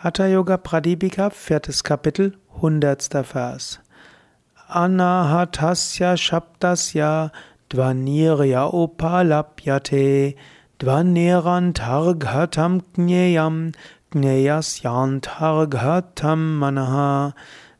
Hatha 0.00 0.28
Yoga 0.28 0.58
Pradipika, 0.58 1.32
viertes 1.32 1.82
Kapitel, 1.82 2.36
hundertster 2.62 3.24
Vers. 3.24 3.80
Anahatasya 4.68 6.16
Shabdasya 6.16 7.32
Dvanirya 7.68 8.72
Upalapyate 8.72 10.36
Dvanerantarghatam 10.78 12.82
Gneyam 12.94 13.74
Gneyasyantarghatam 14.12 16.60
Manaha 16.60 17.34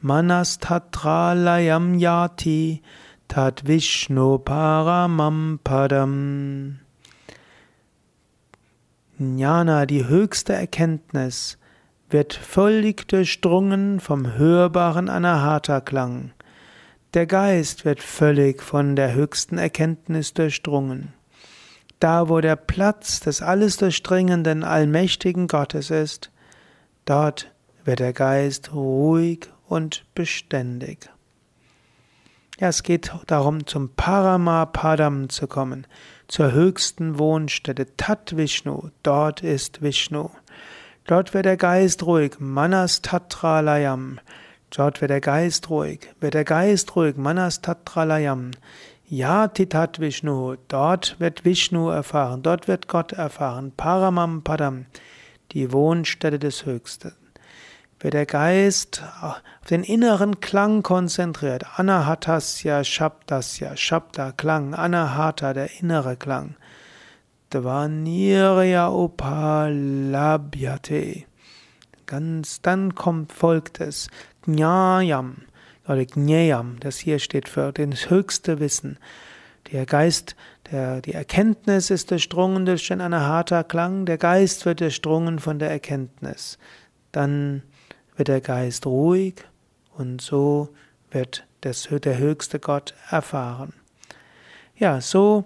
Manastatralayam 0.00 1.98
Yati 1.98 2.80
Tat 3.26 3.62
Vishnu 3.64 4.38
Paramam 4.38 5.58
Padam 5.64 6.78
Jnana, 9.18 9.86
die 9.86 10.06
höchste 10.06 10.52
Erkenntnis, 10.52 11.58
wird 12.14 12.34
völlig 12.34 13.08
durchdrungen 13.08 13.98
vom 13.98 14.36
hörbaren 14.36 15.08
Anahata-Klang. 15.08 16.30
Der 17.12 17.26
Geist 17.26 17.84
wird 17.84 18.00
völlig 18.00 18.62
von 18.62 18.94
der 18.94 19.14
höchsten 19.14 19.58
Erkenntnis 19.58 20.32
durchdrungen. 20.32 21.12
Da, 21.98 22.28
wo 22.28 22.40
der 22.40 22.54
Platz 22.54 23.18
des 23.18 23.42
alles 23.42 23.78
durchdringenden, 23.78 24.62
allmächtigen 24.62 25.48
Gottes 25.48 25.90
ist, 25.90 26.30
dort 27.04 27.50
wird 27.84 27.98
der 27.98 28.12
Geist 28.12 28.72
ruhig 28.72 29.48
und 29.66 30.04
beständig. 30.14 31.10
Ja, 32.60 32.68
es 32.68 32.84
geht 32.84 33.10
darum, 33.26 33.66
zum 33.66 33.88
Paramapadam 33.88 35.30
zu 35.30 35.48
kommen, 35.48 35.84
zur 36.28 36.52
höchsten 36.52 37.18
Wohnstätte, 37.18 37.96
Tat 37.96 38.36
Vishnu, 38.36 38.90
dort 39.02 39.42
ist 39.42 39.82
Vishnu. 39.82 40.30
Dort 41.06 41.34
wird 41.34 41.44
der 41.44 41.58
Geist 41.58 42.06
ruhig, 42.06 42.36
Manas 42.38 43.02
Tatralayam. 43.02 44.20
Dort 44.74 45.02
wird 45.02 45.10
der 45.10 45.20
Geist 45.20 45.68
ruhig, 45.68 46.08
wird 46.18 46.32
der 46.32 46.44
Geist 46.44 46.96
ruhig, 46.96 47.18
Manas 47.18 47.60
Tatralayam. 47.60 48.52
Ja, 49.06 49.48
Titat 49.48 50.00
Vishnu, 50.00 50.56
dort 50.66 51.20
wird 51.20 51.44
Vishnu 51.44 51.90
erfahren, 51.90 52.42
dort 52.42 52.68
wird 52.68 52.88
Gott 52.88 53.12
erfahren, 53.12 53.74
Paramam 53.76 54.42
Padam, 54.42 54.86
die 55.52 55.72
Wohnstätte 55.72 56.38
des 56.38 56.64
Höchsten. 56.64 57.12
Wird 58.00 58.14
der 58.14 58.24
Geist 58.24 59.02
auf 59.20 59.42
den 59.68 59.84
inneren 59.84 60.40
Klang 60.40 60.82
konzentriert, 60.82 61.66
Anahatasya 61.78 62.82
Shabdasya, 62.82 63.76
Shabda 63.76 64.32
Klang, 64.32 64.72
Anahata, 64.72 65.52
der 65.52 65.68
innere 65.80 66.16
Klang. 66.16 66.56
Dvanirya 67.54 68.88
Upalabhyate. 68.88 70.56
Ganz 72.06 72.60
dann 72.60 72.96
kommt, 72.96 73.32
folgt 73.32 73.80
es 73.80 74.08
Jnayam 74.44 75.42
oder 75.86 76.04
Gneyam, 76.04 76.78
das 76.80 76.98
hier 76.98 77.20
steht 77.20 77.48
für 77.48 77.72
das 77.72 78.10
höchste 78.10 78.58
Wissen. 78.58 78.98
Der 79.70 79.86
Geist, 79.86 80.34
der, 80.70 81.00
die 81.00 81.14
Erkenntnis 81.14 81.90
ist 81.90 82.10
durchdrungen 82.10 82.66
durch 82.66 82.88
den 82.88 83.00
Anahata-Klang, 83.00 84.04
der 84.04 84.18
Geist 84.18 84.66
wird 84.66 84.80
durchdrungen 84.80 85.38
von 85.38 85.60
der 85.60 85.70
Erkenntnis. 85.70 86.58
Dann 87.12 87.62
wird 88.16 88.26
der 88.28 88.40
Geist 88.40 88.84
ruhig 88.84 89.36
und 89.96 90.20
so 90.20 90.70
wird 91.12 91.46
das, 91.60 91.88
der 91.88 92.18
höchste 92.18 92.58
Gott 92.58 92.94
erfahren. 93.10 93.72
Ja, 94.76 95.00
so 95.00 95.44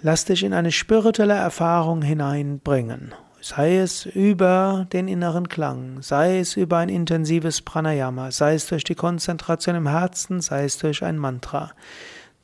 Lass 0.00 0.24
dich 0.24 0.44
in 0.44 0.54
eine 0.54 0.70
spirituelle 0.70 1.34
Erfahrung 1.34 2.02
hineinbringen. 2.02 3.14
Sei 3.40 3.78
es 3.78 4.06
über 4.06 4.86
den 4.92 5.08
inneren 5.08 5.48
Klang, 5.48 6.02
sei 6.02 6.38
es 6.38 6.56
über 6.56 6.78
ein 6.78 6.88
intensives 6.88 7.62
Pranayama, 7.62 8.30
sei 8.30 8.54
es 8.54 8.66
durch 8.66 8.84
die 8.84 8.94
Konzentration 8.94 9.74
im 9.74 9.88
Herzen, 9.88 10.40
sei 10.40 10.64
es 10.64 10.78
durch 10.78 11.02
ein 11.02 11.18
Mantra. 11.18 11.72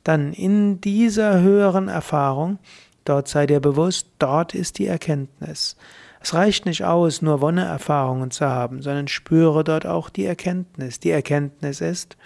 Dann 0.03 0.33
in 0.33 0.81
dieser 0.81 1.39
höheren 1.41 1.87
Erfahrung, 1.87 2.59
dort 3.05 3.27
sei 3.29 3.45
dir 3.45 3.61
bewusst, 3.61 4.07
dort 4.19 4.53
ist 4.53 4.77
die 4.77 4.87
Erkenntnis. 4.87 5.77
Es 6.21 6.33
reicht 6.33 6.65
nicht 6.65 6.83
aus, 6.83 7.21
nur 7.21 7.39
Wonne-Erfahrungen 7.39 8.31
zu 8.31 8.45
haben, 8.45 8.81
sondern 8.81 9.07
spüre 9.07 9.63
dort 9.63 9.85
auch 9.85 10.09
die 10.09 10.25
Erkenntnis. 10.25 10.99
Die 10.99 11.11
Erkenntnis 11.11 11.81
ist, 11.81 12.17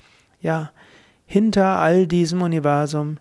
ja, 0.41 0.71
hinter 1.25 1.77
all 1.77 2.07
diesem 2.07 2.41
Universum 2.41 3.17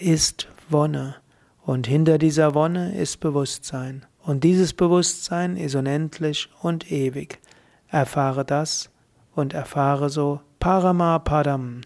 ist 0.00 0.48
Wonne. 0.68 1.21
Und 1.64 1.86
hinter 1.86 2.18
dieser 2.18 2.54
Wonne 2.54 2.94
ist 2.96 3.20
Bewusstsein. 3.20 4.04
Und 4.18 4.42
dieses 4.44 4.72
Bewusstsein 4.72 5.56
ist 5.56 5.74
unendlich 5.74 6.48
und 6.60 6.90
ewig. 6.90 7.40
Erfahre 7.88 8.44
das 8.44 8.90
und 9.34 9.54
erfahre 9.54 10.10
so 10.10 10.40
Paramapadam, 10.58 11.82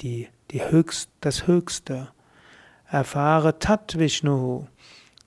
die, 0.00 0.28
die 0.50 0.62
höchst, 0.62 1.10
das 1.20 1.46
Höchste. 1.46 2.08
Erfahre 2.88 3.58
Tat 3.58 3.98
Vishnu, 3.98 4.66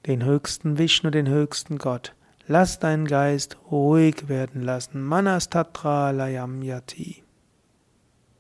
den 0.05 0.23
höchsten 0.23 0.77
Vishnu, 0.77 1.09
den 1.09 1.27
höchsten 1.27 1.77
Gott. 1.77 2.13
Lass 2.47 2.79
deinen 2.79 3.07
Geist 3.07 3.57
ruhig 3.71 4.29
werden 4.29 4.61
lassen. 4.61 5.03
Manastatra 5.03 6.11
Layam 6.11 6.61
Yati. 6.61 7.24